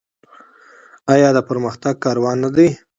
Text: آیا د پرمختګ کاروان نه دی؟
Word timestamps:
آیا 1.13 1.29
د 1.35 1.39
پرمختګ 1.49 1.93
کاروان 2.03 2.37
نه 2.43 2.49
دی؟ 2.55 2.67